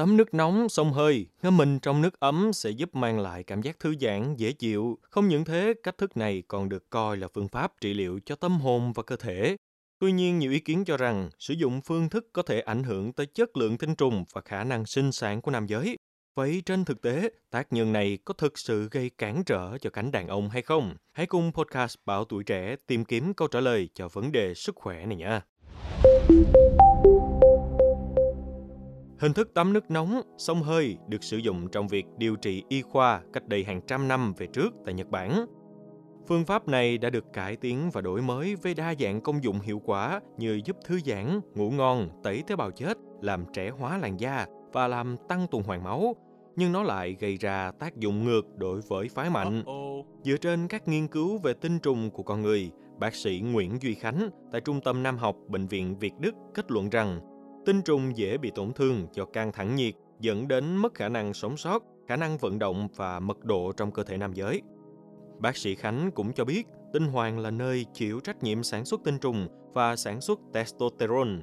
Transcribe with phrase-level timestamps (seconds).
[0.00, 3.62] Tắm nước nóng, sông hơi, ngâm mình trong nước ấm sẽ giúp mang lại cảm
[3.62, 4.98] giác thư giãn, dễ chịu.
[5.02, 8.34] Không những thế, cách thức này còn được coi là phương pháp trị liệu cho
[8.34, 9.56] tâm hồn và cơ thể.
[9.98, 13.12] Tuy nhiên, nhiều ý kiến cho rằng sử dụng phương thức có thể ảnh hưởng
[13.12, 15.96] tới chất lượng tinh trùng và khả năng sinh sản của nam giới.
[16.36, 20.10] Vậy trên thực tế, tác nhân này có thực sự gây cản trở cho cánh
[20.10, 20.94] đàn ông hay không?
[21.12, 24.76] Hãy cùng podcast Bảo Tuổi Trẻ tìm kiếm câu trả lời cho vấn đề sức
[24.76, 25.42] khỏe này nha.
[29.20, 32.82] Hình thức tắm nước nóng, sông hơi được sử dụng trong việc điều trị y
[32.82, 35.46] khoa cách đây hàng trăm năm về trước tại Nhật Bản.
[36.28, 39.60] Phương pháp này đã được cải tiến và đổi mới với đa dạng công dụng
[39.60, 43.98] hiệu quả như giúp thư giãn, ngủ ngon, tẩy tế bào chết, làm trẻ hóa
[43.98, 46.16] làn da và làm tăng tuần hoàn máu,
[46.56, 49.62] nhưng nó lại gây ra tác dụng ngược đối với phái mạnh.
[50.24, 53.94] Dựa trên các nghiên cứu về tinh trùng của con người, bác sĩ Nguyễn Duy
[53.94, 57.20] Khánh tại Trung tâm Nam học Bệnh viện Việt Đức kết luận rằng
[57.66, 61.34] tinh trùng dễ bị tổn thương do căng thẳng nhiệt dẫn đến mất khả năng
[61.34, 64.62] sống sót, khả năng vận động và mật độ trong cơ thể nam giới.
[65.38, 69.00] Bác sĩ Khánh cũng cho biết tinh hoàng là nơi chịu trách nhiệm sản xuất
[69.04, 71.38] tinh trùng và sản xuất testosterone.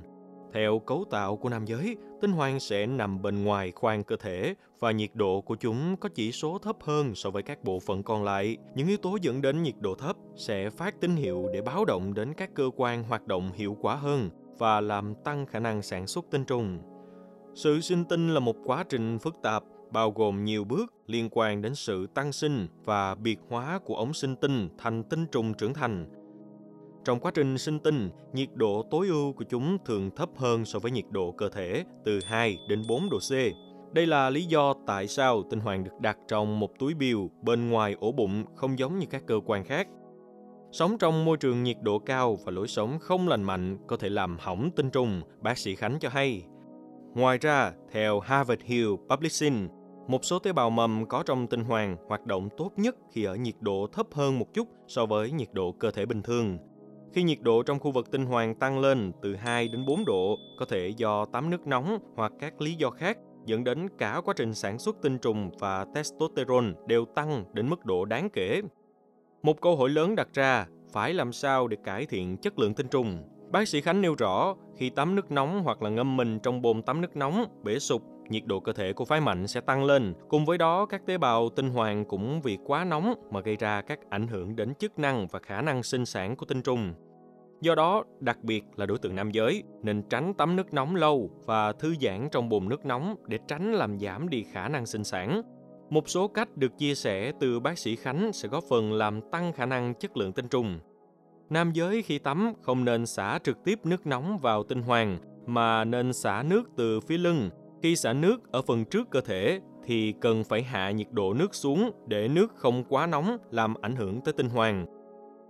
[0.54, 4.56] Theo cấu tạo của nam giới, tinh hoàng sẽ nằm bên ngoài khoang cơ thể
[4.80, 8.04] và nhiệt độ của chúng có chỉ số thấp hơn so với các bộ phận
[8.04, 8.58] còn lại.
[8.76, 12.14] Những yếu tố dẫn đến nhiệt độ thấp sẽ phát tín hiệu để báo động
[12.14, 16.08] đến các cơ quan hoạt động hiệu quả hơn và làm tăng khả năng sản
[16.08, 16.80] xuất tinh trùng.
[17.54, 21.62] Sự sinh tinh là một quá trình phức tạp bao gồm nhiều bước liên quan
[21.62, 25.74] đến sự tăng sinh và biệt hóa của ống sinh tinh thành tinh trùng trưởng
[25.74, 26.10] thành.
[27.06, 30.80] Trong quá trình sinh tinh, nhiệt độ tối ưu của chúng thường thấp hơn so
[30.80, 33.32] với nhiệt độ cơ thể từ 2 đến 4 độ C.
[33.94, 37.70] Đây là lý do tại sao tinh hoàng được đặt trong một túi biêu bên
[37.70, 39.88] ngoài ổ bụng không giống như các cơ quan khác.
[40.72, 44.10] Sống trong môi trường nhiệt độ cao và lối sống không lành mạnh có thể
[44.10, 46.44] làm hỏng tinh trùng, bác sĩ Khánh cho hay.
[47.16, 49.68] Ngoài ra, theo Harvard Hill Publishing,
[50.08, 53.36] một số tế bào mầm có trong tinh hoàng hoạt động tốt nhất khi ở
[53.36, 56.58] nhiệt độ thấp hơn một chút so với nhiệt độ cơ thể bình thường.
[57.14, 60.38] Khi nhiệt độ trong khu vực tinh hoàng tăng lên từ 2 đến 4 độ,
[60.60, 64.34] có thể do tắm nước nóng hoặc các lý do khác, dẫn đến cả quá
[64.38, 68.62] trình sản xuất tinh trùng và testosterone đều tăng đến mức độ đáng kể.
[69.44, 72.88] Một câu hỏi lớn đặt ra, phải làm sao để cải thiện chất lượng tinh
[72.88, 73.24] trùng?
[73.52, 76.82] Bác sĩ Khánh nêu rõ, khi tắm nước nóng hoặc là ngâm mình trong bồn
[76.82, 80.14] tắm nước nóng, bể sụp, nhiệt độ cơ thể của phái mạnh sẽ tăng lên.
[80.30, 83.82] Cùng với đó, các tế bào tinh hoàng cũng vì quá nóng mà gây ra
[83.82, 86.94] các ảnh hưởng đến chức năng và khả năng sinh sản của tinh trùng.
[87.62, 91.30] Do đó, đặc biệt là đối tượng nam giới, nên tránh tắm nước nóng lâu
[91.46, 95.04] và thư giãn trong bồn nước nóng để tránh làm giảm đi khả năng sinh
[95.04, 95.42] sản.
[95.90, 99.54] Một số cách được chia sẻ từ bác sĩ Khánh sẽ góp phần làm tăng
[99.54, 100.80] khả năng chất lượng tinh trùng.
[101.50, 105.86] Nam giới khi tắm không nên xả trực tiếp nước nóng vào tinh hoàng mà
[105.86, 107.50] nên xả nước từ phía lưng.
[107.84, 111.56] Khi xả nước ở phần trước cơ thể thì cần phải hạ nhiệt độ nước
[111.56, 114.86] xuống để nước không quá nóng, làm ảnh hưởng tới tinh hoàng.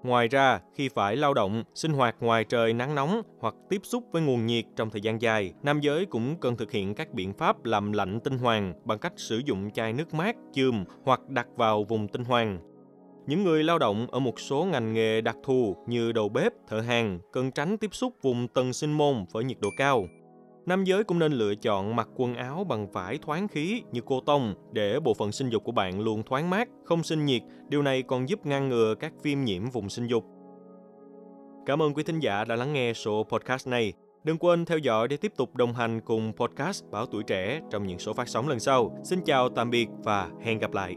[0.04, 4.04] Ngoài ra, khi phải lao động, sinh hoạt ngoài trời nắng nóng hoặc tiếp xúc
[4.12, 7.34] với nguồn nhiệt trong thời gian dài, nam giới cũng cần thực hiện các biện
[7.34, 11.48] pháp làm lạnh tinh hoàng bằng cách sử dụng chai nước mát, chườm hoặc đặt
[11.56, 12.60] vào vùng tinh hoàng.
[13.28, 16.80] Những người lao động ở một số ngành nghề đặc thù như đầu bếp, thợ
[16.80, 20.08] hàng cần tránh tiếp xúc vùng tầng sinh môn với nhiệt độ cao.
[20.68, 24.22] Nam giới cũng nên lựa chọn mặc quần áo bằng vải thoáng khí như cô
[24.22, 27.42] tông để bộ phận sinh dục của bạn luôn thoáng mát, không sinh nhiệt.
[27.70, 30.26] Điều này còn giúp ngăn ngừa các viêm nhiễm vùng sinh dục.
[31.66, 33.94] Cảm ơn quý thính giả đã lắng nghe số podcast này.
[34.24, 37.88] Đừng quên theo dõi để tiếp tục đồng hành cùng podcast Báo Tuổi Trẻ trong
[37.88, 38.98] những số phát sóng lần sau.
[39.04, 40.96] Xin chào, tạm biệt và hẹn gặp lại.